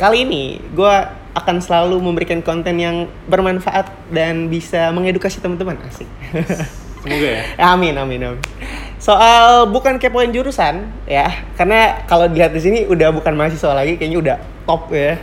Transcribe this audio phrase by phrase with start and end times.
[0.00, 0.94] kali ini gue
[1.36, 6.08] akan selalu memberikan konten yang bermanfaat dan bisa mengedukasi teman-teman asik.
[7.00, 7.42] Semoga ya.
[7.72, 8.42] amin, amin, amin.
[9.00, 14.18] Soal bukan kepoin jurusan ya, karena kalau dilihat di sini udah bukan mahasiswa lagi, kayaknya
[14.20, 14.36] udah
[14.68, 15.16] top ya.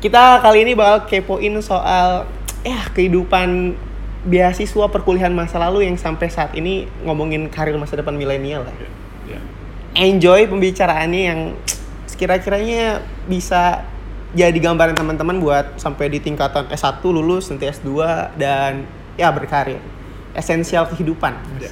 [0.00, 2.24] Kita kali ini bakal kepoin soal
[2.64, 3.76] ya kehidupan
[4.24, 8.74] beasiswa perkuliahan masa lalu yang sampai saat ini ngomongin karir masa depan milenial lah.
[9.28, 9.40] Ya.
[10.00, 11.40] Enjoy pembicaraannya yang
[12.16, 13.84] sekira-kiranya bisa
[14.32, 17.92] jadi gambaran teman-teman buat sampai di tingkatan S1 lulus nanti S2
[18.40, 18.88] dan
[19.20, 19.84] ya berkarir.
[20.32, 21.36] Esensial kehidupan.
[21.60, 21.68] Ya.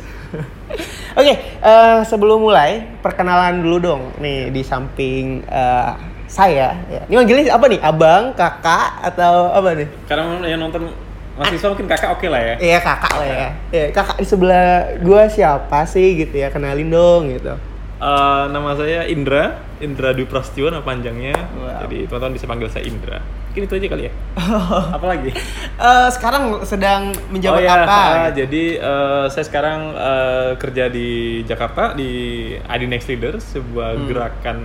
[1.20, 4.02] Oke, eh, sebelum mulai perkenalan dulu dong.
[4.20, 5.92] Nih di samping eh,
[6.28, 7.00] saya, ya.
[7.08, 7.80] ini manggilnya apa nih?
[7.80, 9.88] Abang, kakak, atau apa nih?
[10.08, 10.92] Karena yang nonton
[11.36, 12.54] mahasiswa mungkin kakak oke lah ya.
[12.60, 13.48] Iya kakak lah ya.
[13.72, 16.48] Iya, kakak di sebelah gua siapa sih gitu ya?
[16.48, 17.52] Kenalin dong gitu.
[17.94, 21.34] Eh, nama saya Indra, Indra Dwi Prasetyo nama panjangnya.
[21.54, 21.86] Wow.
[21.86, 23.22] Jadi teman-teman bisa panggil saya Indra.
[23.22, 24.12] Mungkin itu aja kali ya.
[24.98, 25.30] Apalagi?
[25.78, 27.86] Eh, sekarang sedang menjabat oh ya, apa?
[27.86, 31.08] ah, jadi eh, saya sekarang eh, kerja di
[31.46, 32.10] Jakarta di
[32.58, 34.06] ID Next Leader, sebuah Hmm.
[34.10, 34.58] gerakan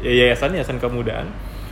[0.00, 1.26] yayasan yayasan kemudaan.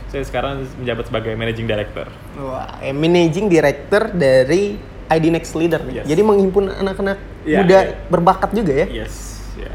[0.09, 2.11] Saya sekarang menjabat sebagai managing director.
[2.35, 4.75] Wah, eh, managing director dari
[5.07, 5.79] ID Next Leader.
[5.87, 6.05] Yes.
[6.05, 7.95] Jadi menghimpun anak-anak Iya, muda iya.
[8.11, 8.87] berbakat juga ya.
[9.05, 9.28] Yes.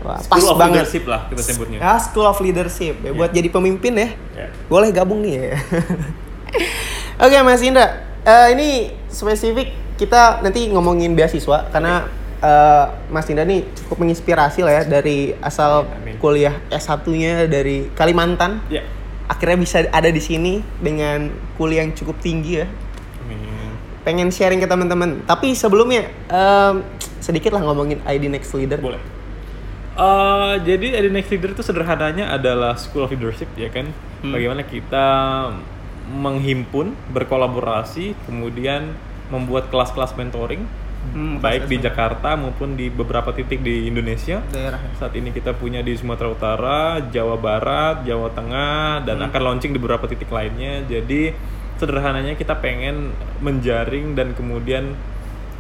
[0.05, 0.85] Wah, School pas of banget.
[0.85, 1.79] Leadership lah kita sebutnya.
[1.81, 4.09] Ya, School of Leadership ya, buat jadi pemimpin ya.
[4.37, 4.49] Ya.
[4.69, 5.57] Boleh gabung nih ya.
[7.25, 8.69] Oke Mas Indra, Eh, ini
[9.13, 9.69] spesifik
[10.01, 12.09] kita nanti ngomongin beasiswa karena
[12.41, 16.17] eh, Mas Indra nih cukup menginspirasi lah ya dari asal Amin.
[16.17, 18.65] kuliah S1-nya dari Kalimantan.
[18.73, 18.81] Ya.
[19.29, 21.29] Akhirnya bisa ada di sini dengan
[21.61, 22.67] kuliah yang cukup tinggi ya.
[23.29, 23.77] Amin.
[24.09, 25.21] Pengen sharing ke teman-teman.
[25.29, 26.81] Tapi sebelumnya em,
[27.21, 28.81] sedikit lah ngomongin ID Next Leader.
[28.81, 29.01] Boleh.
[29.95, 33.95] Eh, jadi ID Next Leader itu sederhananya adalah School of Leadership ya kan.
[34.21, 34.35] Hmm.
[34.35, 35.07] Bagaimana kita
[36.11, 38.93] menghimpun, berkolaborasi, kemudian
[39.31, 40.67] membuat kelas-kelas mentoring
[41.05, 44.41] Hmm, baik di Jakarta maupun di beberapa titik di Indonesia.
[44.49, 44.81] Daerah.
[44.81, 44.89] ya.
[44.97, 46.81] Saat ini kita punya di Sumatera Utara,
[47.13, 49.29] Jawa Barat, Jawa Tengah, dan Hmm.
[49.29, 50.81] akan launching di beberapa titik lainnya.
[50.83, 51.29] Jadi
[51.77, 53.13] sederhananya kita pengen
[53.45, 54.97] menjaring dan kemudian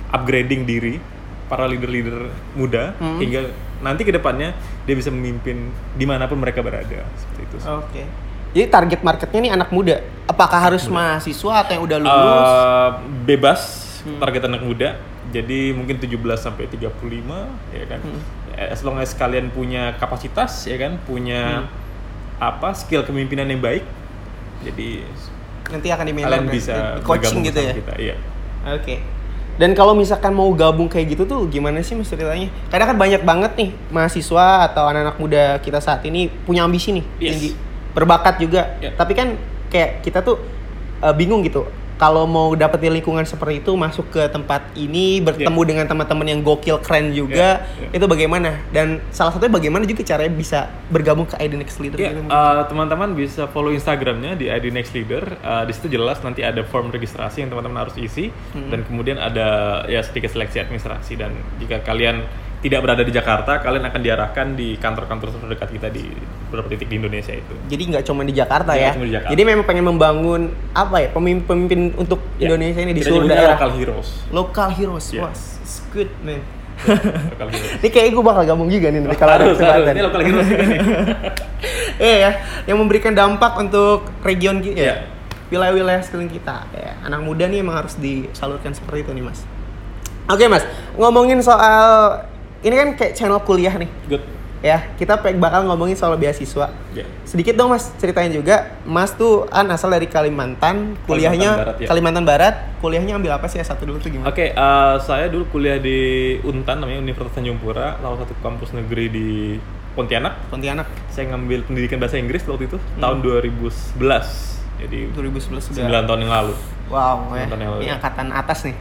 [0.09, 0.97] upgrading diri
[1.45, 3.21] para leader-leader muda Hmm.
[3.21, 3.45] hingga
[3.85, 4.57] nanti ke depannya
[4.89, 7.57] dia bisa memimpin di mana pun mereka berada seperti itu.
[7.69, 8.03] Oke.
[8.55, 10.01] Jadi target marketnya nih anak muda.
[10.25, 12.49] Apakah harus mahasiswa atau yang udah lulus?
[12.49, 12.89] Eh,
[13.29, 13.61] bebas
[14.05, 14.21] Hmm.
[14.21, 14.89] target anak muda.
[15.33, 18.01] Jadi mungkin 17 sampai 35 ya kan.
[18.01, 18.21] Hmm.
[18.55, 21.73] As long as kalian punya kapasitas ya kan, punya Hmm.
[22.39, 23.83] apa skill kepemimpinan yang baik.
[24.63, 25.03] Jadi
[25.65, 27.73] Nanti akan di kalian bisa Di coaching gitu ya.
[27.75, 27.93] Kita.
[27.99, 28.17] Iya.
[28.71, 29.01] Oke.
[29.55, 32.51] Dan kalau misalkan mau gabung kayak gitu tuh gimana sih mas ceritanya?
[32.73, 37.05] Karena kan banyak banget nih mahasiswa atau anak-anak muda kita saat ini punya ambisi nih
[37.23, 37.31] Yes.
[37.39, 37.51] tinggi,
[37.95, 38.75] berbakat juga.
[38.83, 38.91] Ya.
[38.99, 39.39] Tapi kan
[39.71, 40.43] kayak kita tuh
[40.99, 41.67] uh, bingung gitu.
[41.95, 46.79] Kalau mau dapetin lingkungan seperti itu masuk ke tempat ini bertemu dengan teman-teman yang gokil
[46.79, 47.89] keren juga Ya, ya.
[47.93, 48.59] itu bagaimana?
[48.69, 51.95] Dan salah satunya bagaimana juga caranya bisa bergabung ke ID Next Leader?
[51.97, 52.27] Iya, gitu?
[52.27, 55.23] eh, teman-teman bisa follow Instagramnya di ID Next Leader.
[55.37, 58.69] Eh, di situ jelas nanti ada form registrasi yang teman-teman harus isi Hmm.
[58.69, 59.47] dan kemudian ada
[59.87, 62.27] ya sedikit seleksi administrasi dan jika kalian
[62.65, 66.09] tidak berada di Jakarta, kalian akan diarahkan di kantor-kantor terdekat kita di
[66.49, 67.55] beberapa titik di Indonesia itu.
[67.69, 68.93] Jadi nggak cuma di Jakarta Nggak ya.
[68.97, 69.33] cuma di Jakarta.
[69.37, 70.43] Jadi memang pengen membangun
[70.73, 73.61] apa ya pemimpin-pemimpin untuk Ya, Indonesia ini di kita seluruh daerah.
[73.61, 74.09] Local heroes.
[74.33, 75.07] Local heroes.
[75.13, 75.29] Ya.
[75.29, 76.41] Wah, it's good man.
[77.37, 77.73] local heroes.
[77.85, 79.93] Ini kayak gue bakal gabung juga nih nanti kalau ada kesempatan.
[79.93, 80.81] Ini local heroes juga nih.
[81.95, 82.31] Iya ya,
[82.67, 84.95] yang memberikan dampak untuk region kita, ya.
[85.49, 86.67] wilayah-wilayah sekeliling kita.
[86.75, 89.47] Ya, anak muda nih emang harus disalurkan seperti itu nih mas.
[90.27, 90.67] Oke mas,
[90.99, 92.19] ngomongin soal
[92.65, 94.25] ini kan kayak channel kuliah nih, Good.
[94.59, 94.89] ya.
[94.97, 96.73] Kita bakal ngomongin soal beasiswa.
[96.91, 97.05] Ya.
[97.23, 98.73] Sedikit dong mas, ceritain juga.
[98.83, 101.87] Mas tuh kan asal dari Kalimantan, kuliahnya Barat, ya.
[101.87, 102.55] Kalimantan Barat.
[102.81, 104.29] Kuliahnya ambil apa sih ya satu dulu tuh gimana?
[104.29, 105.99] Oke, eh, saya dulu kuliah di
[106.41, 109.29] Untan namanya Universitas Tanjung Pura, salah satu kampus negeri di
[109.93, 110.51] Pontianak.
[110.51, 112.99] Pontianak Saya ngambil pendidikan bahasa Inggris waktu itu Hmm.
[112.99, 114.54] tahun 2011.
[114.81, 115.85] Jadi 2011 sudah.
[115.87, 116.55] 9 tahun yang lalu.
[116.93, 117.49] Wow, ya.
[117.49, 117.81] Yang lalu.
[117.87, 118.77] ini angkatan atas nih.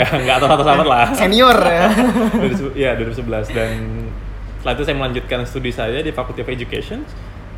[0.00, 1.06] ya, nggak tahu atas amat lah.
[1.20, 1.86] Senior ya.
[2.38, 3.70] 2011 ya 2011 dan
[4.62, 7.02] setelah itu saya melanjutkan studi saya di Faculty of Education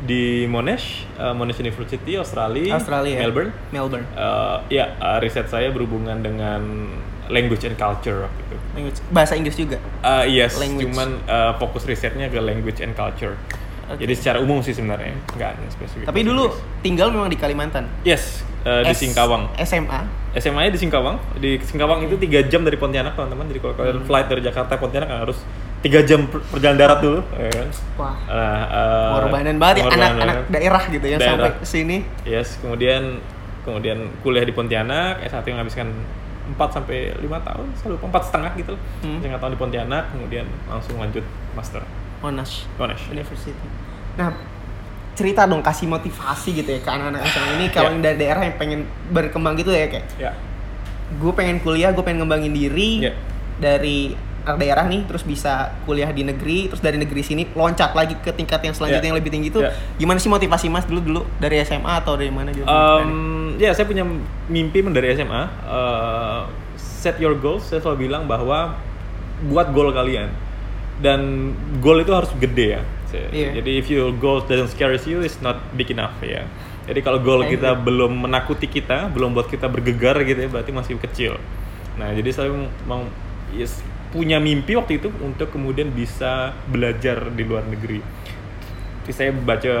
[0.03, 3.17] di Monash, uh, Monash University Australia, Australia.
[3.21, 3.51] Melbourne.
[3.71, 4.05] Melbourne.
[4.13, 6.89] Uh, ya uh, riset saya berhubungan dengan
[7.29, 8.55] language and culture waktu itu.
[8.77, 8.97] Language.
[9.09, 9.77] Bahasa Inggris juga.
[10.05, 10.93] Uh, yes, Language.
[10.93, 13.33] cuman uh, fokus risetnya ke language and culture.
[13.87, 14.01] Oke.
[14.01, 16.05] Jadi secara umum sih sebenarnya, nggak hanya spesifik.
[16.05, 16.81] Tapi dulu Inggris.
[16.81, 17.85] tinggal memang di Kalimantan.
[18.01, 19.53] yes uh, di S- Singkawang.
[19.59, 19.99] SMA.
[20.35, 21.15] SMA nya di Singkawang.
[21.37, 23.45] Di Singkawang itu tiga jam dari Pontianak teman-teman.
[23.45, 25.37] Jadi kalau kalian flight dari Jakarta ke Pontianak harus
[25.79, 28.15] tiga jam per- perjalanan darat dulu ya kan Wah.
[28.25, 31.33] Nah, eh, Pengorbanan banget ya anak-anak daerah gitu yang Daerah.
[31.45, 31.97] sampai sini.
[32.25, 33.21] yes kemudian
[33.61, 35.93] kemudian kuliah di Pontianak S1 yang menghabiskan
[36.47, 39.21] 4 sampai 5 tahun lupa empat setengah gitu Hmm.
[39.21, 41.21] setengah tahun di Pontianak kemudian langsung lanjut
[41.53, 41.85] master
[42.23, 43.51] Monash Monash University.
[44.15, 44.31] Nah,
[45.15, 48.55] cerita dong kasih motivasi gitu ya ke anak-anak SMA ini kalau yang dari daerah yang
[48.59, 48.79] pengen
[49.15, 50.31] berkembang gitu ya kayak ya
[51.05, 53.13] gue pengen kuliah, gue pengen ngembangin diri Ya.
[53.61, 58.29] dari daerah nih, terus bisa kuliah di negeri, terus dari negeri sini loncat lagi ke
[58.33, 59.09] tingkat yang selanjutnya Ya.
[59.13, 59.61] yang lebih tinggi itu.
[59.61, 59.73] Ya.
[59.97, 62.69] Gimana sih motivasi mas dulu dulu dari SMA atau dari mana juga?
[62.69, 64.05] Um, ya saya punya
[64.49, 65.41] mimpi dari SMA.
[65.65, 66.41] Uh,
[66.77, 67.65] set your goals.
[67.65, 68.77] Saya selalu bilang bahwa
[69.49, 70.29] buat goal kalian
[70.99, 72.83] dan goal itu harus gede ya.
[73.31, 73.63] Iya.
[73.63, 76.43] Jadi if your goal doesn't scare you, it's not big enough ya.
[76.85, 77.85] Jadi kalau goal I kita agree.
[77.87, 81.39] belum menakuti kita, belum buat kita bergegar gitu ya, berarti masih kecil.
[81.95, 82.51] Nah jadi saya
[82.83, 83.07] mau
[83.55, 83.79] yes,
[84.11, 88.03] punya mimpi waktu itu untuk kemudian bisa belajar di luar negeri.
[89.07, 89.73] Jadi saya baca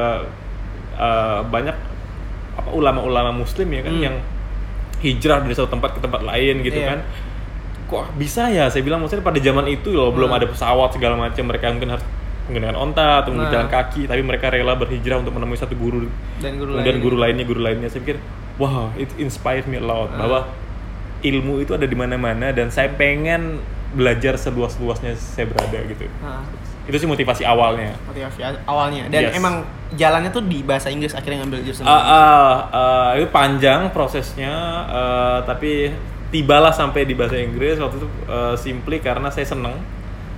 [0.95, 1.75] uh, banyak
[2.55, 4.05] apa ulama-ulama muslim ya kan Hmm.
[4.07, 4.15] yang
[5.03, 6.87] hijrah dari satu tempat ke tempat lain gitu Iya.
[6.95, 6.99] kan
[7.85, 10.37] kok bisa ya saya bilang maksudnya pada zaman itu loh belum Hmm.
[10.37, 12.05] ada pesawat segala macam mereka mungkin harus
[12.45, 13.43] menggunakan onta atau Nah.
[13.43, 16.05] berjalan kaki tapi mereka rela berhijrah untuk menemui satu guru
[16.37, 17.03] Dan guru kemudian lain.
[17.03, 18.17] guru lainnya guru lainnya saya pikir
[18.55, 20.17] wow it inspired me a lot Ah.
[20.19, 20.39] bahwa
[21.21, 23.57] ilmu itu ada di mana-mana dan saya pengen
[23.91, 26.45] belajar seluas-luasnya saya berada gitu Nah,
[26.83, 29.33] itu sih motivasi awalnya motivasi awalnya dan Yes.
[29.35, 31.81] emang jalannya tuh di bahasa Inggris akhirnya ngambil jurusan.
[31.81, 34.53] Ah, ah, ah, itu panjang prosesnya,
[34.85, 35.89] ah, tapi
[36.35, 39.79] tibalah sampai di bahasa Inggris waktu itu ah, simply karena saya seneng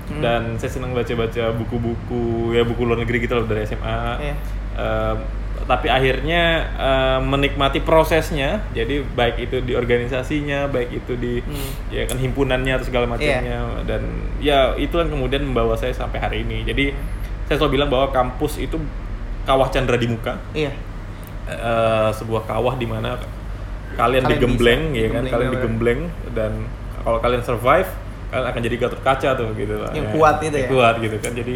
[0.07, 0.23] Hmm.
[0.23, 3.99] dan saya seneng baca-baca buku-buku ya buku luar negeri gitu loh dari SMA.
[4.23, 4.35] Iya.
[4.79, 5.19] Ah,
[5.67, 6.41] tapi akhirnya
[6.79, 11.91] ah, menikmati prosesnya, jadi baik itu di organisasinya, baik itu di Hmm.
[11.91, 13.99] ya kan himpunannya atau segala macamnya dan
[14.39, 16.63] ya itu yang kemudian membawa saya sampai hari ini.
[16.63, 16.95] Jadi
[17.51, 18.79] saya selalu bilang bahwa kampus itu
[19.43, 20.71] kawah Chandra di muka Iya.
[21.51, 23.19] eh, sebuah kawah di mana
[23.97, 25.57] kalian, Kalian digembleng bisa, ya kan digembleng, kalian bener.
[25.57, 25.99] digembleng
[26.31, 26.51] dan
[26.99, 27.89] kalau kalian survive
[28.27, 30.67] kalian akan jadi gatot kaca tuh gitu lah Yang kuat itu ya?
[30.67, 31.55] kuat gitu kan jadi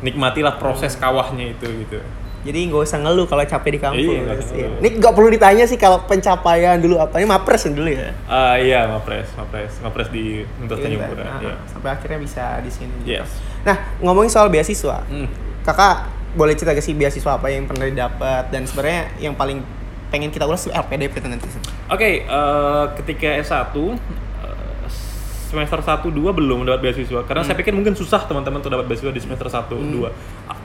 [0.00, 1.98] nikmatilah proses kawahnya itu gitu
[2.44, 4.04] Jadi nggak usah ngeluh kalau capek di kampus.
[4.04, 4.68] Iya, usah Iya.
[4.76, 8.12] Ini nggak perlu ditanya sih kalau pencapaian dulu apa ini mapres dulu ya.
[8.28, 11.54] Ah iya mapres mapres mapres di Universitas Iya, Tanjung Pura nah, ya.
[11.64, 12.92] Sampai akhirnya bisa di sini.
[13.00, 13.16] gitu.
[13.16, 13.32] Yes.
[13.64, 15.24] Nah ngomongin soal beasiswa, Hmm.
[15.64, 16.04] kakak
[16.36, 19.64] boleh cerita gak sih beasiswa apa yang pernah didapat dan sebenarnya yang paling
[20.08, 21.48] pengen kita ulas LPDP nanti.
[21.86, 24.86] Oke, eh, ketika S1 eh,
[25.48, 27.48] semester 1 2 belum dapat beasiswa karena Hmm.
[27.48, 30.10] saya pikir mungkin susah teman-teman untuk dapat beasiswa di semester 1 2.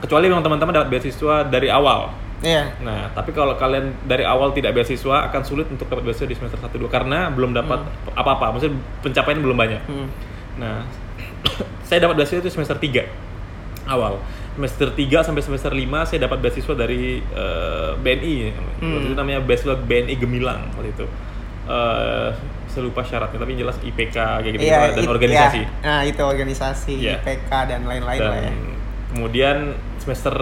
[0.00, 2.10] Kecuali memang teman-teman dapat beasiswa dari awal.
[2.40, 2.72] Iya.
[2.80, 6.56] Nah, tapi kalau kalian dari awal tidak beasiswa akan sulit untuk dapat beasiswa di semester
[6.56, 7.84] 1 2 karena belum dapat
[8.16, 8.56] apa-apa.
[8.56, 9.82] Maksudnya pencapaian belum banyak.
[9.84, 10.08] Hmm.
[10.56, 10.82] Nah,
[11.88, 13.29] saya dapat beasiswa itu semester 3
[13.90, 14.22] awal.
[14.52, 18.34] Semester 3 sampai semester 5 saya dapat beasiswa dari eh, BNI.
[18.78, 19.04] Waktu Hmm.
[19.04, 21.06] itu namanya beasiswa BNI Gemilang waktu itu.
[21.66, 22.28] Eh,
[22.66, 25.60] saya lupa syaratnya tapi jelas IPK kayak gitu, Iya, dan it- organisasi.
[25.60, 25.70] ya.
[25.82, 27.18] Nah itu organisasi, Iya.
[27.18, 28.52] IPK dan lain-lain lah ya.
[29.10, 29.56] kemudian
[29.98, 30.34] semester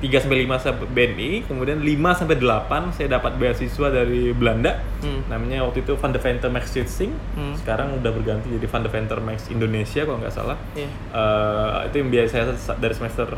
[0.00, 4.80] 3 sampai 5 saya BNI, kemudian 5 sampai 8 saya dapat beasiswa dari Belanda.
[5.04, 5.28] Hmm.
[5.28, 7.12] Namanya waktu itu Van de Venter Max Stichting.
[7.36, 7.52] Hmm.
[7.60, 10.56] Sekarang udah berganti jadi Van de Venter Max Indonesia kalau nggak salah.
[10.72, 10.88] Iya.
[10.88, 13.28] Eh, itu yang biasa saya dari semester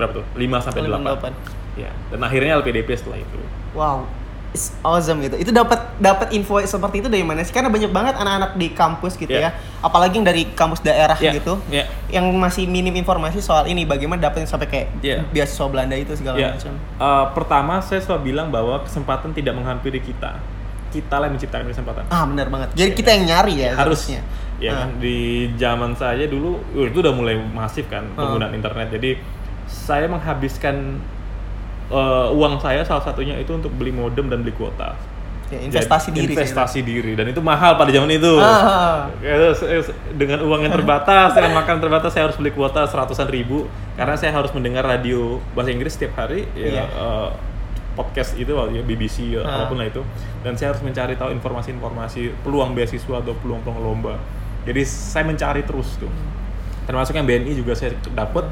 [0.00, 0.24] berapa tuh?
[0.40, 1.04] 5 sampai 8.
[1.20, 1.36] 8.
[1.76, 3.40] Ya, dan akhirnya LPDP setelah itu.
[3.76, 4.08] Wow,
[4.52, 5.34] it's awesome gitu.
[5.34, 7.50] Itu dapat dapat info seperti itu dari mana sih?
[7.50, 9.50] Karena banyak banget anak-anak di kampus gitu Yeah.
[9.50, 9.80] ya.
[9.80, 11.56] Apalagi yang dari kampus daerah Yeah, gitu.
[11.66, 11.88] yeah.
[12.08, 15.24] Yang masih minim informasi soal ini bagaimana dapetin sampai kayak Yeah.
[15.26, 16.76] beasiswa Belanda itu segala Ya, macam.
[16.76, 20.36] eh, pertama saya selalu bilang bahwa kesempatan tidak menghampiri kita.
[20.88, 22.04] Kita lah yang menciptakan kesempatan.
[22.06, 22.68] Ah, benar banget.
[22.74, 24.20] Jadi kita yang nyari ya harus harusnya.
[24.60, 24.84] ya Ah.
[24.84, 25.16] kan di
[25.56, 28.22] zaman saya dulu uh, itu udah mulai masif kan Ah.
[28.22, 29.16] penggunaan internet jadi
[29.66, 31.00] saya menghabiskan
[31.88, 34.94] uh, uang saya salah satunya itu untuk beli modem dan beli kuota
[35.52, 36.32] Ya, investasi Jadi, diri.
[36.32, 36.36] sih.
[36.40, 39.04] investasi diri dan itu mahal pada zaman itu Ah.
[39.20, 39.52] Ya,
[40.10, 44.32] dengan uang yang terbatas dengan makan terbatas saya harus beli kuota seratusan ribu karena saya
[44.32, 46.84] harus mendengar radio bahasa Inggris setiap hari ya Iya.
[46.88, 47.28] eh,
[47.92, 49.60] podcast itu ya BBC ya, Ah.
[49.60, 50.00] apa pun lah itu
[50.40, 54.16] dan saya harus mencari tahu informasi-informasi peluang beasiswa atau peluang-peluang lomba
[54.64, 56.08] jadi saya mencari terus tuh
[56.82, 58.48] termasuk yang BNI juga saya dapat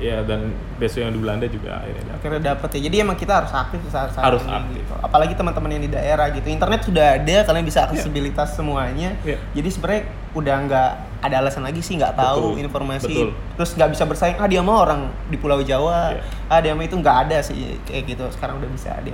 [0.00, 2.16] ya dan beasiswa yang di Belanda juga akhirnya dapat.
[2.18, 2.80] Akhirnya dapet ya.
[2.88, 4.80] Jadi emang kita harus aktif saat saat Harus ini aktif.
[4.80, 4.92] gitu.
[4.96, 6.48] apalagi teman-teman yang di daerah gitu.
[6.48, 9.12] Internet sudah ada kalian bisa aksesibilitas semuanya.
[9.20, 9.36] Iya.
[9.52, 10.90] jadi sebenarnya udah nggak
[11.20, 13.12] ada alasan lagi sih nggak tahu Betul, informasi.
[13.12, 13.30] Betul.
[13.60, 16.16] terus nggak bisa bersaing ah dia mah orang di Pulau Jawa.
[16.16, 16.22] Iya.
[16.48, 18.24] ah dia mah itu nggak ada sih kayak gitu.
[18.32, 19.08] Sekarang udah bisa ada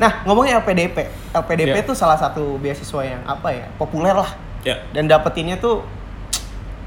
[0.00, 0.96] nah ngomongin LPDP
[1.36, 1.84] LPDP Iya.
[1.84, 4.32] tuh salah satu beasiswa yang apa ya populer lah.
[4.64, 5.84] Ya dan dapetinnya tuh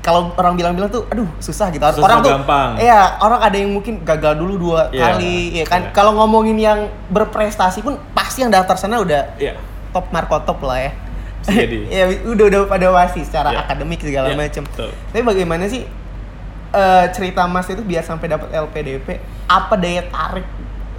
[0.04, 2.36] kalau orang bilang-bilang tuh aduh susah gitu Susah orang tuh
[2.78, 5.92] iya orang ada yang mungkin gagal dulu dua Iya, kali ya kan iya.
[5.92, 9.56] kalau ngomongin yang berprestasi pun pasti yang daftar sana udah Iya.
[9.90, 10.92] top marko top lah ya
[11.44, 11.80] jadi.
[11.96, 13.64] ya udah udah pada wasi secara Iya.
[13.64, 14.92] akademik segala Iya, macam betul.
[14.92, 15.88] tapi bagaimana sih
[16.70, 20.44] eh, cerita Mas itu biar sampai dapat LPDP apa daya tarik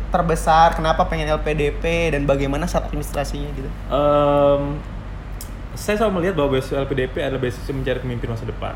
[0.09, 4.79] terbesar kenapa pengen LPDP dan bagaimana syarat administrasinya gitu Em,
[5.75, 8.75] saya selalu melihat bahwa beasiswa LPDP adalah beasiswa mencari pemimpin masa depan.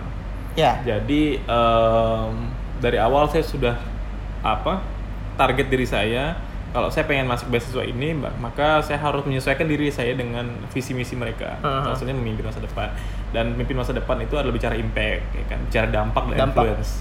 [0.55, 2.33] ya Jadi em,
[2.79, 3.75] dari awal saya sudah
[4.39, 4.83] apa
[5.35, 6.35] target diri saya
[6.69, 10.93] kalau saya pengen masuk beasiswa ini ma- maka saya harus menyesuaikan diri saya dengan visi
[10.93, 11.57] misi mereka.
[11.83, 12.93] Salah satunya memimpin masa depan.
[13.29, 16.65] Dan memimpin masa depan itu adalah bicara impact, ya kan, bicara dampak dan Dampak.
[16.69, 16.93] influence.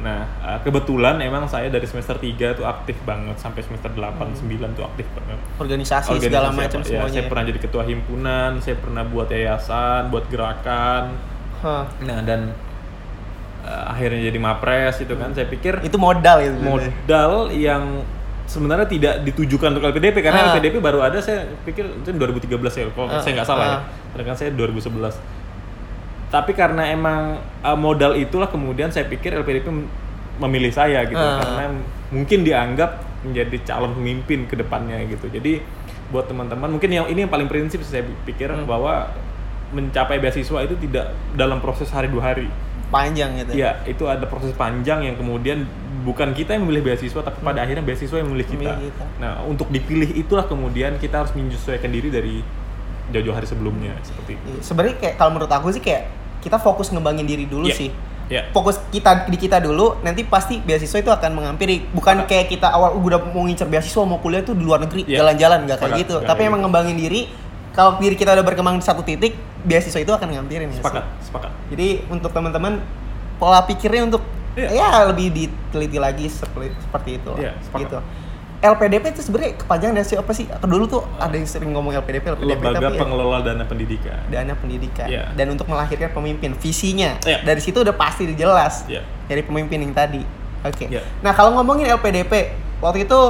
[0.00, 4.72] Nah, eh, kebetulan emang saya dari semester 3 tuh aktif banget sampai semester 8 9
[4.72, 5.36] tuh aktif banget.
[5.60, 6.84] organisasi, segala Organisasi macam apa?
[6.84, 11.02] Ya, semuanya saya pernah jadi ketua himpunan, saya pernah buat yayasan, buat gerakan.
[11.60, 11.84] Hah.
[12.00, 12.56] Nah, dan
[13.60, 15.36] eh, akhirnya jadi mapres itu kan.
[15.36, 18.00] Saya pikir itu modal itu modal yang
[18.48, 20.46] sebenarnya tidak ditujukan untuk LPDP karena Ah.
[20.50, 23.70] LPDP baru ada saya pikir itu 2013 ya kalau Ah, saya nggak salah ah.
[23.70, 23.78] ya.
[24.16, 25.14] Karena kan saya 2011.
[26.30, 27.20] Tapi karena emang
[27.60, 29.90] eh, modal itulah kemudian saya pikir LPDP mem-
[30.40, 31.36] memilih saya gitu Ah.
[31.36, 31.64] karena
[32.08, 35.28] mungkin dianggap menjadi calon pemimpin ke depannya gitu.
[35.28, 35.60] Jadi
[36.08, 38.64] buat teman-teman mungkin yang ini yang paling prinsip saya pikir Hmm.
[38.64, 39.10] bahwa
[39.70, 42.48] mencapai beasiswa itu tidak dalam proses hari dua hari.
[42.90, 45.62] panjang gitu Ya, itu ada proses panjang yang kemudian
[46.02, 48.66] bukan kita yang memilih beasiswa, tapi pada akhirnya beasiswa yang memilih kita.
[48.66, 48.74] Hmm.
[48.74, 49.04] Memilih kita.
[49.16, 52.42] Nah, untuk dipilih itulah kemudian kita harus menyesuaikan diri dari
[53.08, 54.46] jauh-jauh hari sebelumnya seperti itu.
[54.48, 57.76] Iya, sebenarnya kayak kalau menurut aku sih kayak kita fokus ngembangin diri dulu Iya.
[57.76, 57.90] sih
[58.30, 62.30] Ya, fokus kita di kita dulu nanti pasti beasiswa itu akan menghampiri bukan Sepakat.
[62.30, 65.18] kayak kita awal "Uh, udah mau ngincer beasiswa mau kuliah tuh di luar negeri Iya.
[65.18, 66.70] jalan-jalan nggak kayak gitu nggak tapi emang gitu.
[66.70, 67.20] ngembangin diri
[67.70, 71.50] kalau diri kita udah berkembang di satu titik beasiswa itu akan ngampirin ya sepakat, sepakat.
[71.68, 72.78] jadi untuk teman-teman
[73.36, 74.68] pola pikirnya untuk Iya.
[74.70, 77.38] ya lebih diteliti lagi seperti seperti itu lah.
[77.40, 77.82] Iya, sepakat.
[77.82, 77.98] gitu
[78.60, 82.44] LPDP itu sebenarnya kepanjangan dari apa sih dulu tuh ada yang sering ngomong LPDP LPDP
[82.60, 84.20] Lembaga tapi ya, pengelola dana pendidikan.
[84.28, 85.32] dana pendidikan Iya.
[85.32, 87.40] dan untuk melahirkan pemimpin visinya Iya.
[87.40, 89.00] dari situ udah pasti jelas Iya.
[89.24, 90.20] dari pemimpin yang tadi
[90.60, 91.00] oke Iya.
[91.24, 93.20] nah kalau ngomongin LPDP waktu itu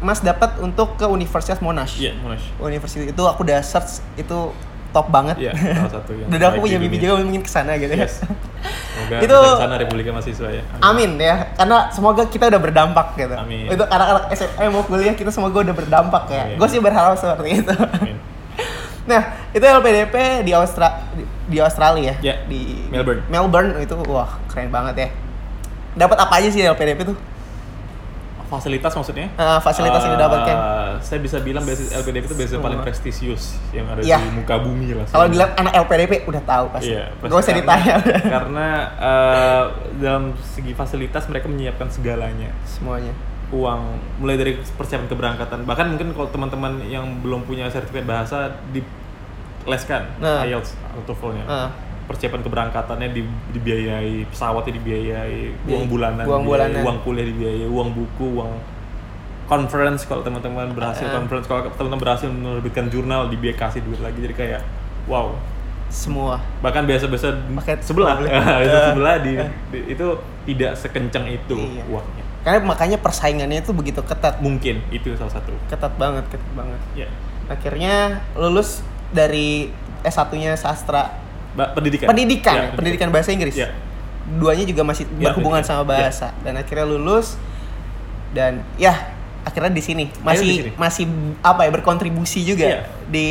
[0.00, 2.50] Mas dapat untuk ke Universitas Monash Iya, Monash.
[2.56, 4.50] Universitas itu aku udah search itu
[4.90, 7.90] top banget Iya, salah satu yang dan aku punya mimpi juga mungkin ke sana gitu
[7.90, 8.22] ya Yes.
[8.60, 10.62] Semoga Itu- sana Republika Mahasiswa ya.
[10.84, 13.32] Amin ya, karena semoga kita udah berdampak gitu.
[13.32, 13.72] Amin.
[13.72, 16.42] Itu anak-anak SMA mau kuliah kita semoga udah berdampak ya.
[16.44, 16.56] Amin.
[16.60, 17.72] Gue sih berharap seperti itu.
[17.72, 18.16] Amin.
[19.00, 21.02] Nah, itu LPDP di Austra
[21.48, 22.14] di, Australia ya.
[22.22, 23.24] Ya, Di Melbourne.
[23.26, 25.08] Melbourne itu wah keren banget ya.
[25.96, 27.16] Dapat apa aja sih LPDP tuh?
[28.50, 29.30] Fasilitas maksudnya?
[29.30, 30.56] Eh, fasilitas yang Eh, didapatkan.
[31.00, 32.66] Saya bisa bilang beasiswa LPDP itu Semua.
[32.66, 34.18] paling prestisius yang ada Iya.
[34.18, 35.06] di muka bumi lah.
[35.06, 36.90] Kalau dilihat anak LPDP udah tahu pasti.
[36.90, 37.94] Iya, Gak usah ditanya.
[38.34, 39.62] Karena eh,
[39.96, 42.50] dalam segi fasilitas mereka menyiapkan segalanya.
[42.64, 43.14] Semuanya.
[43.50, 43.82] Uang
[44.18, 45.62] mulai dari persiapan keberangkatan.
[45.62, 50.42] Bahkan mungkin kalau teman-teman yang belum punya sertifikat bahasa dileskan Nah.
[50.42, 51.44] IELTS atau TOEFL-nya.
[51.46, 51.70] Ah.
[52.10, 56.82] Persiapan keberangkatannya di- dibiayai, pesawatnya dibiayai, uang Iya, bulanan, uang dibiayai, bulanan.
[56.82, 58.52] uang kuliah dibiayai, uang buku, uang
[59.46, 61.14] conference kalau teman-teman berhasil Ah.
[61.16, 64.62] conference kalau teman-teman berhasil menerbitkan jurnal dibiayai kasih duit lagi jadi kayak
[65.06, 65.34] wow
[65.88, 66.38] Semua.
[66.60, 67.34] bahkan biasa-biasa
[67.80, 69.34] sebelah biasa sebelah di,
[69.68, 70.06] di- itu
[70.46, 71.82] tidak sekencang itu Iya.
[71.84, 74.38] uangnya Karena makanya persaingannya itu begitu ketat.
[74.38, 76.80] mungkin itu salah satu Ketat banget, ketat banget.
[76.96, 77.08] ya
[77.46, 77.94] Akhirnya
[78.32, 81.19] lulus dari S1-nya sastra
[81.52, 83.54] Ba- pendidikan pendidikan, Ya, ya, pendidikan bahasa Inggris.
[83.54, 83.68] ya
[84.30, 85.64] Duanya juga masih Ya, berhubungan pendidikan.
[85.76, 87.34] sama bahasa dan akhirnya lulus
[88.30, 88.94] dan ya
[89.40, 90.70] akhirnya di sini masih di sini.
[90.76, 91.04] masih
[91.40, 92.80] apa ya berkontribusi juga Iya.
[93.06, 93.28] di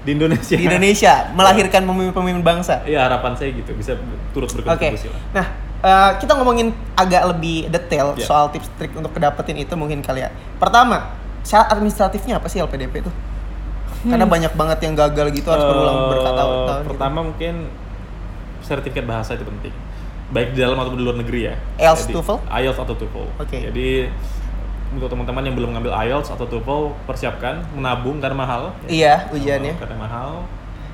[0.00, 2.80] di Indonesia di Indonesia melahirkan pemimpin-pemimpin bangsa.
[2.82, 3.92] ya harapan saya gitu bisa
[4.32, 5.46] turut berkontribusi lah Nah,
[5.80, 8.24] eh, kita ngomongin agak lebih detail Ya.
[8.24, 10.30] soal tips trik untuk kedapetin itu mungkin kali ya.
[10.56, 13.10] Pertama, syarat administratifnya apa sih LPDP itu?
[14.02, 16.02] Karena banyak banget yang gagal gitu harus berulang Hmm.
[16.02, 16.56] Eh, berkata-tahun.
[16.58, 16.88] gitu.
[16.88, 17.54] pertama mungkin
[18.60, 19.74] sertifikat bahasa itu penting
[20.28, 22.38] baik di dalam ataupun di luar negeri ya IELTS, Jadi, TOEFL?
[22.48, 23.58] IELTS atau TOEFL Oke.
[23.62, 23.88] jadi
[24.90, 29.76] untuk teman-teman yang belum ngambil IELTS atau TOEFL persiapkan menabung karena mahal Iya, ujiannya.
[29.76, 30.30] karena mahal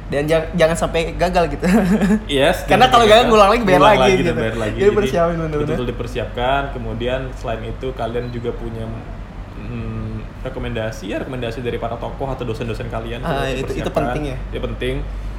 [0.09, 1.69] Dan jangan, jangan sampai gagal gitu.
[2.33, 2.65] Yes.
[2.65, 4.33] Karena kalau gagal, ngulang lagi, bayar lagi, dan gitu.
[4.35, 4.79] bayar lagi.
[4.81, 5.69] Jadi persiapin bener-bener.
[5.69, 6.63] Betul dipersiapkan.
[6.73, 10.08] Kemudian selain itu kalian juga punya hmm,
[10.41, 13.21] rekomendasi ya rekomendasi dari para tokoh atau dosen-dosen kalian.
[13.21, 14.37] Juga itu- itu penting ya?
[14.51, 14.95] Ya penting.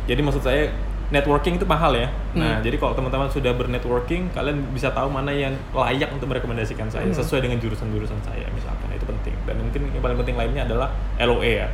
[0.05, 0.73] Jadi maksud saya
[1.09, 2.07] networking itu mahal ya.
[2.33, 2.37] Hmm.
[2.37, 7.09] Nah, jadi kalau teman-teman sudah bernetworking, kalian bisa tahu mana yang layak untuk merekomendasikan saya
[7.09, 7.17] Hmm.
[7.17, 8.87] sesuai dengan jurusan-jurusan saya misalkan.
[8.93, 9.33] Itu penting.
[9.43, 11.69] Dan mungkin yang paling penting lainnya adalah LOE ya.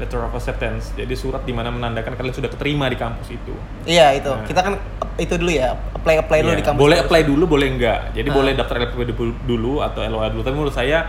[0.00, 0.90] letter of acceptance.
[0.98, 3.54] Jadi surat di mana menandakan kalian sudah keterima di kampus itu.
[3.86, 4.34] Iya itu.
[4.34, 4.42] Nah.
[4.42, 4.74] Kita kan
[5.14, 5.78] itu dulu ya.
[5.94, 6.80] Apply apply dulu Iya, di kampus.
[6.80, 8.00] Boleh apply dulu, boleh enggak.
[8.10, 8.34] Jadi Ah.
[8.34, 10.42] boleh daftar dulu- dulu atau LOA dulu.
[10.42, 11.06] Tapi menurut saya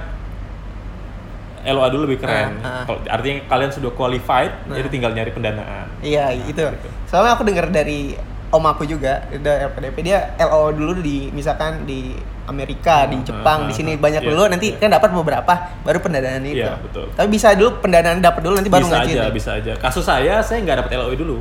[1.66, 2.60] LOA dulu lebih keren.
[2.60, 2.84] Ah.
[2.84, 4.76] Kalau artinya kalian sudah qualified, Nah.
[4.76, 5.88] jadi tinggal nyari pendanaan.
[6.00, 6.62] Iya Nah, itu.
[6.62, 6.88] gitu.
[7.06, 8.14] Soalnya aku dengar dari
[8.50, 13.60] om aku juga dari LPDP dia LO dulu di misalkan di Amerika, di Hmm, Jepang,
[13.62, 14.78] hmm, di sini banyak Iya, dulu nanti iya.
[14.78, 16.60] kan dapat beberapa baru pendanaan itu.
[16.60, 17.08] Iya, betul.
[17.10, 19.16] Tapi bisa dulu pendanaan dapat dulu nanti baru bisa ngajuin.
[19.16, 19.32] aja, ya?
[19.32, 19.72] bisa aja.
[19.78, 21.38] Kasus saya, saya nggak dapat LOE dulu.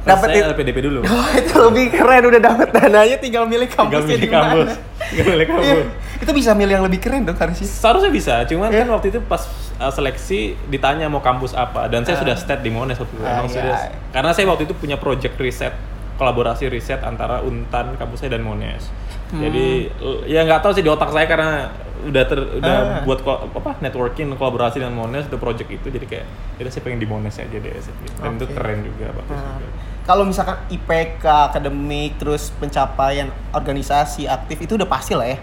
[0.00, 1.04] Dapat saya it- LPDP dulu.
[1.12, 4.40] Oh, itu lebih keren udah dapat dananya tinggal milih Tinggal kampusnya milih di mana.
[4.48, 4.70] kampus.
[5.04, 5.52] Tinggal milih Iya.
[5.52, 5.84] kampus.
[6.20, 7.64] Itu bisa milih yang lebih keren dong harusnya.
[7.64, 8.84] Seharusnya bisa, cuman Iya.
[8.84, 9.40] kan waktu itu pas
[9.74, 12.22] uh, seleksi ditanya mau kampus apa dan saya Ah.
[12.22, 13.22] sudah state di Monash waktu itu.
[13.22, 13.56] Ah, Emang iya.
[13.56, 13.76] sudah
[14.10, 15.72] karena saya waktu itu punya project riset
[16.14, 18.92] kolaborasi riset antara Untan kampus saya dan Monash.
[19.30, 19.40] Hmm.
[19.40, 19.88] Jadi
[20.26, 21.72] ya nggak tahu sih di otak saya karena
[22.02, 23.00] udah ter, udah Ah.
[23.02, 26.82] buat ko- apa networking kolaborasi dengan Monash the project itu jadi kayak ya udah saya
[26.82, 28.52] pengen di Monash aja deh dan itu Oke.
[28.52, 29.72] keren juga bagus Nah, juga.
[30.02, 35.40] kalau misalkan IPK, akademik, terus pencapaian organisasi aktif itu udah pasti lah ya.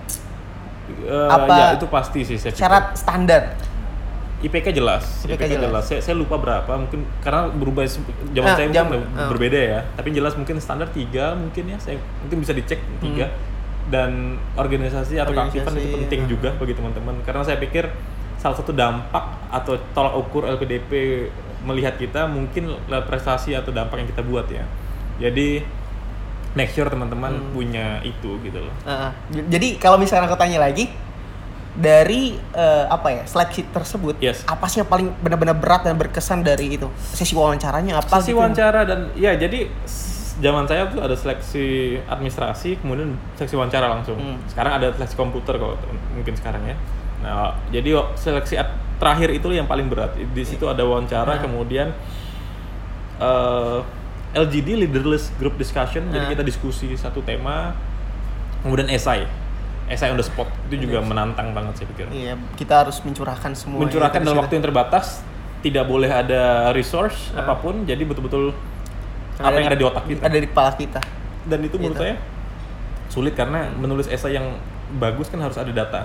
[0.89, 2.61] Eh, Apa ya itu pasti sih saya pikir.
[2.61, 3.43] Syarat standar.
[4.37, 5.61] IPK jelas, IPK IPK, jelas.
[5.65, 5.83] jelas.
[5.83, 9.27] Saya, saya lupa berapa, mungkin karena berubah zaman Ah, saya jam- mungkin ah.
[9.27, 9.79] berbeda ya.
[9.93, 11.77] Tapi jelas mungkin standar tiga mungkin ya.
[11.77, 13.33] Saya mungkin bisa dicek tiga.
[13.87, 15.73] Dan organisasi atau keaktifan Hmm.
[15.73, 16.29] Organisasi, itu penting ah.
[16.29, 17.15] juga bagi teman-teman.
[17.23, 17.89] Karena saya pikir
[18.37, 20.91] salah satu dampak atau tolak ukur LPDP
[21.63, 24.63] melihat kita mungkin prestasi atau dampak yang kita buat ya.
[25.17, 25.65] Jadi
[26.57, 27.53] make sure teman-teman Hmm.
[27.53, 28.73] punya itu gitu loh.
[29.29, 30.89] J- jadi kalau misalnya aku tanya lagi
[31.71, 34.41] dari eh, apa ya seleksi tersebut, Yes.
[34.43, 38.17] apa sih yang paling benar-benar berat dan berkesan dari itu sesi wawancaranya apa?
[38.17, 38.41] sesi gitu?
[38.41, 39.69] wawancara dan ya jadi
[40.37, 41.65] zaman saya tuh ada seleksi
[42.03, 44.37] administrasi kemudian seleksi wawancara langsung Hmm.
[44.47, 46.73] sekarang ada seleksi komputer kalau t- mungkin sekarang ya
[47.17, 48.57] nah jadi seleksi
[48.95, 51.41] terakhir itu yang paling berat di situ ada wawancara Nah.
[51.43, 51.93] kemudian
[53.19, 53.77] eh,
[54.33, 56.31] LGD leaderless group discussion jadi Nah.
[56.31, 57.71] kita diskusi satu tema
[58.59, 59.23] kemudian esai
[59.87, 63.79] esai on the spot itu juga menantang banget saya pikir Iya, kita harus mencurahkan semua.
[63.79, 65.23] mencurahkan yang dalam waktu yang terbatas
[65.59, 67.41] tidak boleh ada resource Ah.
[67.41, 68.51] apa pun jadi betul-betul
[69.37, 70.99] apa yang ada di otak kita Ada di kepala kita.
[71.45, 72.03] dan itu menurut Gitu.
[72.03, 72.15] saya
[73.07, 74.59] sulit karena menulis esai yang
[74.93, 76.03] bagus kan harus ada data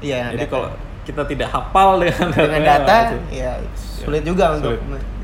[0.00, 0.34] Iya.
[0.34, 0.50] jadi data.
[0.50, 0.68] kalau
[1.00, 3.16] kita tidak hafal dengan data, dengan data, itu.
[3.32, 3.52] ya
[3.96, 4.82] sulit juga untuk sulit.
[4.82, 5.19] menyampaikan.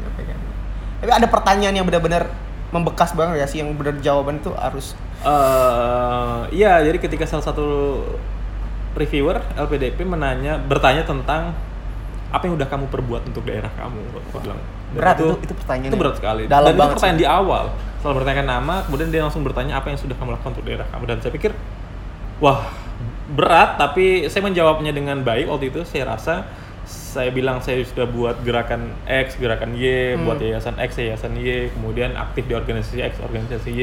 [1.07, 2.27] Tapi ada pertanyaan yang benar-benar
[2.75, 3.63] membekas banget ya sih?
[3.63, 8.03] Yang benar jawaban itu harus Eh, iya jadi ketika salah satu
[8.95, 11.55] reviewer LPDP menanya bertanya tentang
[12.27, 14.03] apa yang udah kamu perbuat untuk daerah kamu.
[14.03, 14.59] Aku bilang
[14.93, 16.43] Berat itu- itu pertanyaan itu berat sekali.
[16.47, 17.23] Dalam dan itu pertanyaan sih.
[17.23, 17.65] di awal.
[17.97, 21.05] Setelah bertanyakan nama kemudian dia langsung bertanya apa yang sudah kamu lakukan untuk daerah kamu.
[21.07, 21.55] Dan saya pikir
[22.39, 22.67] wah
[23.31, 25.87] berat tapi saya menjawabnya dengan baik waktu itu.
[25.87, 26.51] Saya rasa
[26.87, 30.23] saya bilang saya sudah buat gerakan X, gerakan Y, Hmm.
[30.23, 33.83] buat yayasan X, yayasan Y, kemudian aktif di organisasi X, organisasi Y,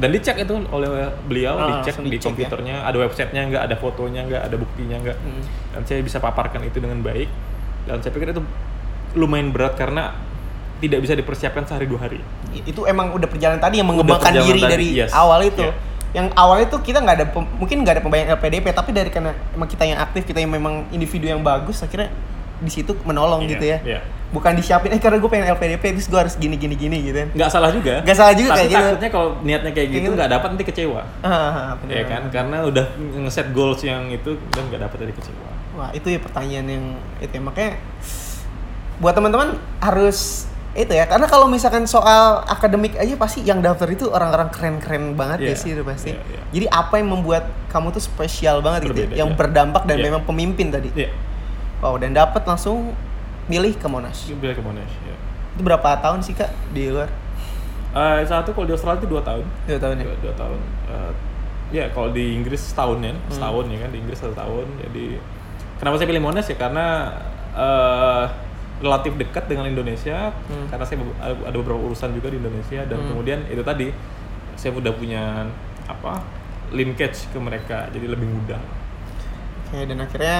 [0.00, 0.88] dan dicek itu oleh
[1.28, 2.48] beliau, Ah, dicek di dicek ya.
[2.48, 5.42] komputernya, ada websitenya nggak, ada fotonya nggak, ada buktinya nggak, Hmm.
[5.76, 7.28] dan saya bisa paparkan itu dengan baik,
[7.84, 8.40] dan saya pikir itu
[9.12, 10.16] lumayan berat karena
[10.78, 12.20] tidak bisa dipersiapkan sehari dua hari.
[12.48, 15.12] itu emang udah perjalanan tadi yang mengembangkan diri tadi, dari yes.
[15.12, 15.60] awal itu.
[15.60, 15.76] Yeah.
[16.08, 17.26] Yang awalnya tuh kita nggak ada
[17.60, 20.88] mungkin nggak ada pembayaran LPDP tapi dari karena emang kita yang aktif, kita yang memang
[20.88, 22.08] individu yang bagus akhirnya
[22.58, 23.78] di situ menolong Iya, gitu ya.
[23.84, 24.00] iya.
[24.28, 27.28] Bukan disiapin eh karena gue pengen LPDP terus gue harus gini gini gini gitu kan.
[27.32, 27.94] Nggak salah juga.
[28.02, 28.84] Nggak salah juga Tapi kayak gitu.
[28.84, 30.12] takutnya kalau niatnya kayak gitu gitu.
[30.14, 31.00] nggak dapat nanti kecewa.
[31.22, 31.92] Ah, bener.
[31.92, 35.48] Ya kan, karena udah ngeset goals yang itu dan nggak dapat dari kecewa.
[35.74, 36.84] Wah, itu ya pertanyaan yang
[37.18, 37.40] itu ya.
[37.40, 37.72] makanya
[38.98, 40.44] buat teman-teman harus
[40.74, 45.38] itu ya karena kalau misalkan soal akademik aja pasti yang daftar itu orang-orang keren-keren banget
[45.40, 46.12] ya Iya, sih itu pasti.
[46.12, 46.40] iya, iya.
[46.52, 49.38] Jadi apa yang membuat kamu tuh spesial banget gitu, Berbeda, ya, yang iya.
[49.38, 50.04] berdampak dan Iya.
[50.04, 50.90] memang pemimpin tadi.
[50.92, 51.10] Iya,
[51.78, 52.92] Wow, dan dapat langsung
[53.46, 54.28] milih ke Monash.
[54.34, 54.92] bila ke Monash.
[55.02, 55.14] Ya.
[55.54, 57.08] Itu berapa tahun sih kak di luar?
[57.88, 59.46] Eh, satu kalau di Australia itu dua tahun.
[59.64, 60.04] Dua tahun ya.
[60.04, 60.60] Dua, dua tahun.
[60.90, 61.12] Eh,
[61.70, 63.30] ya kalau di Inggris setahun ya, Hmm.
[63.30, 64.66] setahun ya kan di Inggris satu tahun.
[64.80, 65.06] Jadi
[65.76, 66.86] kenapa saya pilih Monash ya karena
[67.54, 68.24] eh,
[68.78, 70.66] relatif dekat dengan Indonesia Hmm.
[70.68, 73.08] karena saya ada beberapa urusan juga di Indonesia dan Hmm.
[73.10, 73.90] kemudian itu tadi
[74.54, 75.46] saya udah punya
[75.84, 76.22] apa
[76.70, 78.60] linkage ke mereka jadi lebih mudah.
[79.66, 80.38] Oke, dan akhirnya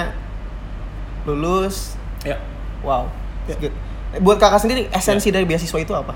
[1.33, 1.97] lulus.
[2.25, 2.37] Ya
[2.83, 3.11] Wow.
[3.47, 3.55] Ya.
[3.55, 3.73] It's good.
[4.23, 6.15] Buat kakak sendiri esensi dari beasiswa itu apa?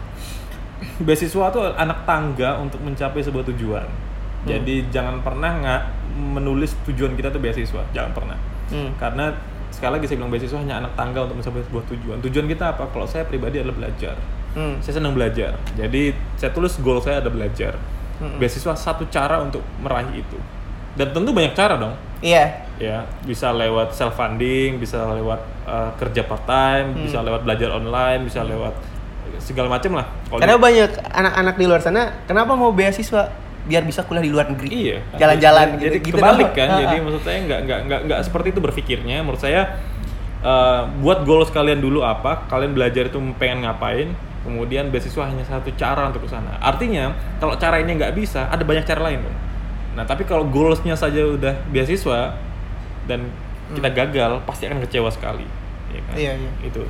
[1.02, 3.88] beasiswa tuh anak tangga untuk mencapai sebuah tujuan.
[3.88, 4.48] Hmm.
[4.48, 5.82] Jadi jangan pernah nggak
[6.20, 8.38] menulis tujuan kita tuh beasiswa, jangan pernah.
[8.70, 8.92] Hmm.
[9.00, 9.32] Karena
[9.74, 12.18] sekali lagi saya bilang beasiswa hanya anak tangga untuk mencapai sebuah tujuan.
[12.22, 12.84] Tujuan kita apa?
[12.92, 14.16] Kalau saya pribadi adalah belajar.
[14.54, 14.78] Hmm.
[14.86, 15.58] Saya senang belajar.
[15.74, 17.80] Jadi saya tulis goal saya ada belajar.
[18.22, 18.38] Hmm.
[18.38, 20.38] Beasiswa satu cara untuk meraih itu.
[20.94, 21.98] Dan tentu banyak cara dong.
[22.24, 22.46] Iya.
[22.76, 27.04] ya bisa lewat self funding bisa lewat uh, kerja part time Hmm.
[27.04, 28.74] bisa lewat belajar online bisa lewat
[29.38, 33.28] segala macam lah Kalau Karena di- banyak anak-anak di luar sana, kenapa mau beasiswa
[33.64, 34.70] biar bisa kuliah di luar negeri?
[34.70, 34.98] Iya.
[35.16, 36.10] Jalan-jalan jadi, gitu.
[36.10, 36.68] gitu kebalik kan.
[36.70, 39.20] Ah, Jadi maksud saya nggak nggak nggak nggak seperti itu berpikirnya.
[39.20, 39.62] Menurut saya
[40.42, 45.72] eh, buat goals kalian dulu apa, kalian belajar itu pengen ngapain, kemudian beasiswa hanya satu
[45.74, 46.60] cara untuk ke sana.
[46.60, 49.38] Artinya kalau cara ini nggak bisa, ada banyak cara lain dong.
[49.94, 52.34] Nah tapi kalau goalsnya saja udah beasiswa
[53.06, 53.30] dan
[53.72, 55.46] kita gagal, pasti akan kecewa sekali.
[55.90, 56.14] Ya kan?
[56.14, 56.22] Hmm.
[56.22, 56.52] Iya, iya.
[56.62, 56.84] Itu.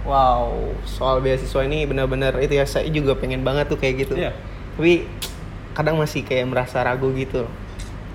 [0.00, 4.14] Wow, soal beasiswa ini benar-benar itu ya saya juga pengen banget tuh kayak gitu.
[4.16, 4.32] Iya.
[4.74, 5.04] Tapi
[5.70, 7.44] kadang masih kayak merasa ragu gitu.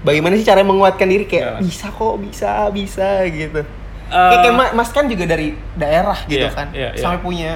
[0.01, 1.61] Bagaimana sih cara menguatkan diri kayak Iya.
[1.61, 3.61] bisa kok, bisa, bisa gitu.
[3.61, 6.67] Eh, kayak, kayak Ma- Mas kan juga dari daerah gitu Iya, kan.
[6.73, 7.01] iya, iya.
[7.01, 7.51] Sampai punya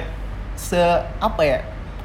[0.54, 0.78] se
[1.18, 1.58] apa ya?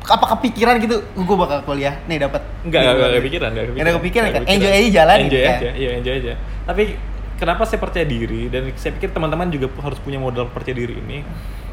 [0.07, 2.41] Apa kepikiran gitu, gue bakal kuliah nih dapat.
[2.61, 4.41] Enggak, enggak, enggak kepikiran, enggak Nggak ada kepikiran kan?
[4.45, 5.73] Enjoy aja jalan Enjoy gitu aja, kan?
[5.75, 6.33] iya enjoy aja.
[6.63, 6.83] Tapi
[7.35, 11.25] kenapa saya percaya diri dan saya pikir teman-teman juga harus punya modal percaya diri ini.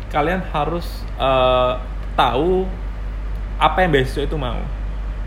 [0.09, 1.73] Kalian harus eh,
[2.13, 2.65] tahu
[3.57, 4.59] apa yang beasiswa itu mau.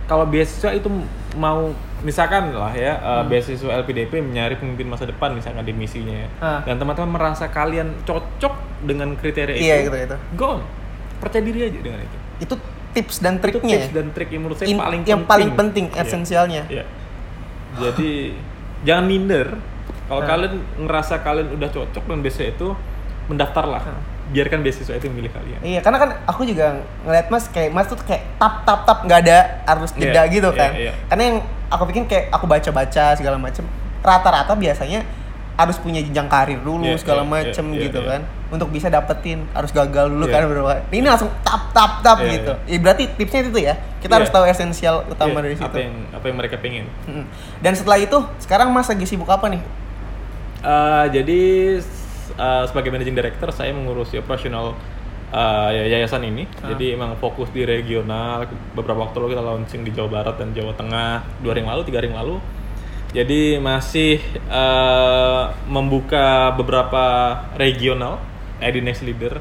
[0.05, 0.85] Kalau beasiswa itu
[1.33, 3.27] mau misalkan lah ya eh, Hmm.
[3.27, 6.29] beasiswa LPDP mencari pemimpin masa depan misalkan di misinya ya.
[6.37, 6.59] Ah.
[6.61, 9.89] dan teman-teman merasa kalian cocok dengan kriteria Iya, itu.
[9.89, 10.15] gitu, gitu.
[10.35, 10.61] Go on.
[11.17, 12.17] Percaya diri aja dengan itu.
[12.39, 12.55] Itu
[12.95, 13.77] tips dan Itu triknya.
[13.77, 15.27] tips dan trik yang menurut saya In- paling yang penting.
[15.27, 16.01] paling penting, Iya.
[16.01, 16.63] esensialnya.
[16.65, 16.85] Iya.
[17.75, 18.11] Jadi
[18.81, 19.47] jangan minder.
[20.05, 20.27] Kalau Nah.
[20.27, 22.67] kalian ngerasa kalian udah cocok dengan beasiswa itu,
[23.27, 23.83] mendaftarlah.
[23.83, 24.01] Nah.
[24.25, 25.59] Biarkan beasiswa itu milih kalian.
[25.61, 29.19] Iya, karena kan aku juga ngeliat Mas kayak Mas tuh kayak tap tap tap nggak
[29.21, 30.71] ada harus jeda Iya, gitu iya, kan.
[30.73, 30.91] iya.
[31.05, 33.65] Karena yang aku pikir kayak aku baca-baca segala macem
[34.01, 35.05] rata-rata biasanya
[35.55, 38.09] harus punya jenjang karir dulu Iya, segala iya, macem iya, gitu iya.
[38.11, 40.33] kan untuk bisa dapetin harus gagal dulu Iya.
[40.35, 40.67] kan bro.
[40.91, 42.53] Ini langsung tap tap tap Iya, gitu.
[42.67, 43.75] Ya, berarti tipsnya itu ya.
[43.97, 44.17] Kita Iya.
[44.19, 45.65] harus tahu esensial utama Iya, dari situ.
[45.65, 46.85] Apa yang apa yang mereka pengen.
[47.57, 49.61] Dan setelah itu sekarang Mas lagi sibuk apa nih?
[50.61, 51.41] Eh, jadi
[52.35, 54.75] eh, sebagai managing director saya mengurusi operasional
[55.67, 56.47] ya- yayasan ini.
[56.59, 56.71] Ah.
[56.71, 58.43] Jadi emang fokus di regional.
[58.71, 61.81] Beberapa waktu lalu kita launching di Jawa Barat dan Jawa Tengah dua hari yang lalu,
[61.83, 62.39] tiga hari yang lalu.
[63.15, 67.03] Jadi masih eh, membuka beberapa
[67.55, 68.19] regional
[68.59, 69.39] ID Next Leader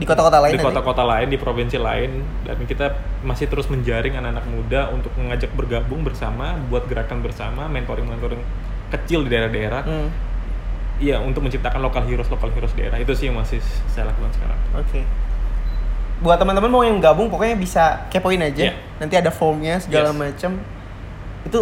[0.00, 4.46] Di kota-kota lain di kota-kota lain, di provinsi lain, dan kita masih terus menjaring anak-anak
[4.48, 8.40] muda untuk mengajak bergabung bersama, buat gerakan bersama, mentoring-mentoring
[8.88, 9.82] kecil di daerah-daerah.
[9.84, 10.08] Hmm,
[11.02, 12.94] Iya, untuk menciptakan lokal heroes, lokal heroes daerah.
[12.96, 13.58] Itu sih yang masih
[13.90, 14.58] saya lakukan sekarang.
[14.78, 15.02] Oke.
[16.22, 18.70] Buat teman-teman mau yang gabung pokoknya bisa kepoin aja.
[18.70, 18.74] Iya.
[19.02, 20.18] Nanti ada formnya segala Yes.
[20.18, 20.50] macam.
[21.42, 21.58] Itu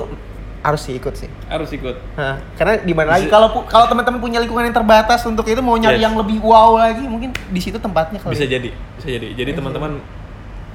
[0.60, 1.28] harus sih ikut sih.
[1.48, 1.96] Harus ikut.
[2.20, 5.74] Nah, karena di mana lagi kalau kalau teman-teman punya lingkungan yang terbatas untuk itu mau
[5.74, 6.04] nyari Yes.
[6.04, 8.36] yang lebih wow lagi mungkin di situ tempatnya kali.
[8.36, 8.60] Bisa ya.
[8.60, 8.70] jadi,
[9.00, 9.28] bisa jadi.
[9.32, 10.00] Jadi Bisa teman-teman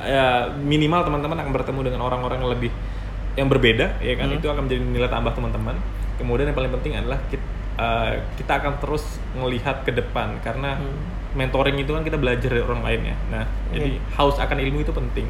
[0.02, 2.72] ya minimal teman-teman akan bertemu dengan orang-orang yang lebih
[3.36, 4.32] yang berbeda, ya kan?
[4.32, 4.38] Hmm.
[4.42, 5.76] Itu akan menjadi nilai tambah teman-teman.
[6.18, 7.44] Kemudian yang paling penting adalah kita,
[8.40, 9.04] kita akan terus
[9.36, 11.14] melihat ke depan karena Hmm.
[11.36, 13.16] mentoring itu kan kita belajar dari orang lain ya.
[13.28, 15.28] Nah, jadi haus akan ilmu itu penting.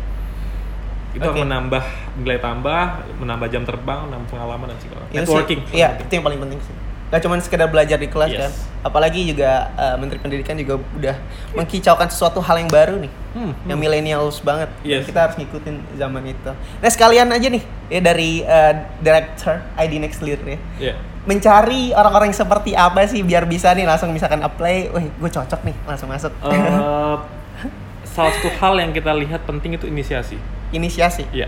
[1.15, 1.84] Itu akan menambah
[2.17, 2.82] nilai tambah,
[3.17, 5.04] menambah jam terbang, menambah pengalaman dan segala.
[5.06, 5.60] Sih- Networking.
[5.71, 6.75] Iya, itu yang paling penting sih.
[7.06, 8.39] Gak cuma sekedar belajar di kelas Yes.
[8.41, 8.51] kan.
[8.84, 11.15] Apalagi juga eh, Menteri Pendidikan juga udah
[11.54, 13.12] mengkicaukan sesuatu hal yang baru nih.
[13.32, 14.69] Hmm, Yang millennials banget.
[14.82, 15.06] Yes.
[15.06, 16.51] Kita harus ngikutin zaman itu.
[16.51, 20.60] Nah, sekalian aja nih ya dari eh, director ID Next Leader ya.
[20.82, 20.93] Iya.
[21.25, 25.62] Mencari orang-orang yang seperti apa sih biar bisa nih langsung misalkan apply, wih gue cocok
[25.63, 26.34] nih langsung masuk.
[26.43, 27.15] Eh,
[28.08, 30.38] salah satu hal yang kita lihat penting itu inisiasi.
[30.71, 31.25] Inisiasi.
[31.34, 31.47] Iya.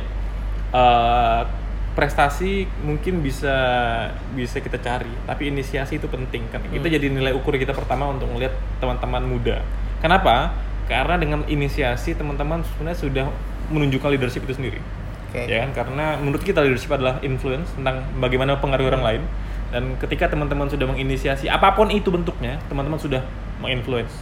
[0.73, 1.41] Eh,
[1.97, 3.55] prestasi mungkin bisa
[4.37, 6.61] bisa kita cari, tapi inisiasi itu penting kan.
[6.69, 6.93] Itu Hmm.
[6.93, 9.65] jadi nilai ukur kita pertama untuk melihat teman-teman muda.
[9.97, 10.53] Kenapa?
[10.85, 13.25] Karena dengan inisiasi teman-teman sebenarnya sudah
[13.73, 14.79] menunjukkan leadership itu sendiri.
[15.33, 15.49] Oke.
[15.49, 15.73] Ya kan?
[15.73, 19.21] Karena menurut kita leadership adalah influence tentang bagaimana pengaruh orang lain.
[19.73, 23.25] Dan ketika teman-teman sudah menginisiasi apa pun itu bentuknya, teman-teman sudah
[23.59, 24.21] menginfluence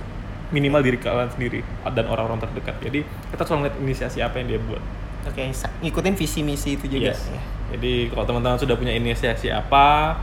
[0.56, 2.80] minimal diri kalian sendiri dan orang-orang terdekat.
[2.80, 4.80] Jadi kita selalu melihat inisiasi apa yang dia buat.
[5.26, 7.12] Oke, sa- ngikutin visi misi itu juga.
[7.12, 7.28] Yes.
[7.28, 7.42] Ya.
[7.76, 10.16] Jadi kalau teman-teman sudah punya inisiasi apa,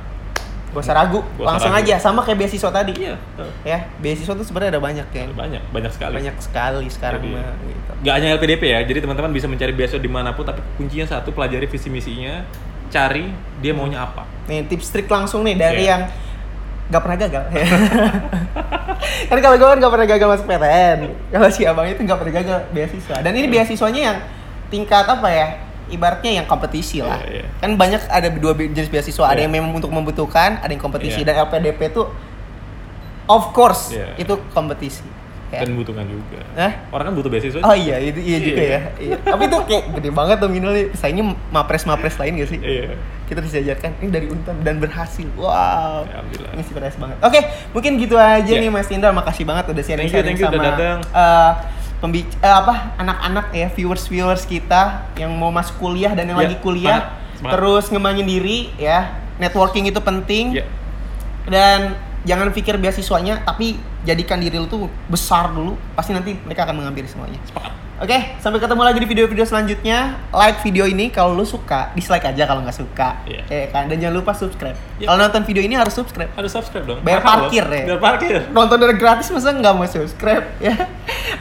[0.73, 1.85] Gak usah ragu, usah langsung ragu.
[1.85, 2.97] aja sama kayak beasiswa tadi.
[2.97, 3.13] iya,
[3.61, 5.29] Ya, beasiswa tuh sebenarnya ada banyak ya.
[5.29, 6.15] banyak, banyak sekali.
[6.17, 7.91] Banyak sekali sekarang Jadi- mah gitu.
[8.01, 11.29] Gak hanya LPDP ya, jadi teman-teman bisa mencari beasiswa di mana pun, tapi kuncinya satu,
[11.29, 12.41] pelajari visi misinya,
[12.89, 13.29] cari
[13.61, 14.25] dia maunya apa.
[14.45, 15.91] Nih tips trik langsung nih dari Iya.
[15.91, 16.03] yang
[16.89, 17.43] gak pernah gagal.
[19.31, 20.99] kan kalau gue kan gak pernah gagal masuk PTN.
[21.31, 23.17] Kalau si abang itu gak pernah gagal beasiswa.
[23.23, 24.19] Dan ini beasiswanya yang
[24.69, 25.49] tingkat apa ya?
[25.93, 27.21] Ibaratnya yang kompetisi lah.
[27.27, 27.47] Iya, iya.
[27.61, 29.29] Kan banyak ada dua jenis beasiswa.
[29.29, 29.45] Ada Iya.
[29.47, 31.21] yang memang untuk membutuhkan, ada yang kompetisi.
[31.21, 31.37] Iya.
[31.37, 32.09] Dan LPDP tuh
[33.29, 34.17] of course Iya.
[34.17, 35.05] itu kompetisi.
[35.53, 35.61] Ya.
[35.61, 36.73] dan membutuhkan juga Hah?
[36.89, 38.73] orang kan butuh beasiswa Oh iya, itu iya juga Iya.
[38.73, 38.81] ya.
[38.97, 39.17] Iya.
[39.21, 40.85] Tapi itu kayak gede banget nominalnya.
[40.91, 42.59] Pesaingnya mapres-mapres lain gak sih?
[42.59, 45.29] iya Kita disejarkan ini dari Untan dan berhasil.
[45.35, 46.05] Wow.
[46.05, 46.53] Ya, alhamdulillah.
[46.55, 47.17] Inspirasi banget.
[47.21, 48.59] Oke, mungkin gitu aja Ya.
[48.59, 49.09] nih Mas Indra.
[49.11, 50.97] Makasih banget udah sharing-sharing Thank you, thank you, sama datang.
[51.05, 51.53] eh,
[51.99, 54.83] pembic- eh, apa anak-anak ya viewers-viewers kita
[55.15, 57.53] yang mau masuk kuliah dan yang Ya, lagi kuliah semangat, semangat.
[57.55, 59.01] terus ngembangin diri ya.
[59.35, 60.65] Networking itu penting ya
[61.45, 66.83] dan jangan pikir beasiswanya tapi jadikan diri lu tuh besar dulu pasti nanti mereka akan
[66.83, 67.39] mengambil semuanya.
[67.47, 67.73] Sepakat.
[68.03, 70.19] Oke sampai ketemu lagi di video-video selanjutnya.
[70.35, 73.23] Like video ini kalau lu suka dislike aja kalau nggak suka.
[73.31, 73.47] Iya.
[73.47, 73.87] ya kan?
[73.87, 74.75] Dan jangan lupa subscribe.
[74.99, 75.07] Iya.
[75.07, 76.31] kalau nonton video ini harus subscribe.
[76.35, 76.99] Harus subscribe dong.
[77.07, 77.79] Bayar Mahal parkir loh.
[77.79, 77.85] ya?
[77.95, 78.35] bayar parkir.
[78.51, 80.75] Nonton dari gratis masa nggak mau subscribe ya.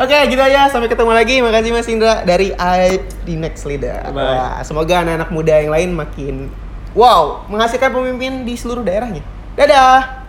[0.06, 0.70] Oke gitu aja.
[0.70, 1.42] Sampai ketemu lagi.
[1.42, 2.22] Makasih mas Indra.
[2.22, 4.06] Dari I di next leader.
[4.14, 4.22] Bye.
[4.22, 6.36] Wah, semoga anak-anak muda yang lain makin
[6.92, 9.26] wow menghasilkan pemimpin di seluruh daerahnya.
[9.58, 10.21] Dadah